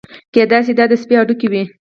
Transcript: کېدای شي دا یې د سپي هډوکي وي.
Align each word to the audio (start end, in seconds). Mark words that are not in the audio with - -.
کېدای 0.33 0.59
شي 0.65 0.73
دا 0.77 0.83
یې 0.85 0.89
د 0.91 0.93
سپي 1.01 1.15
هډوکي 1.19 1.47
وي. 1.51 1.63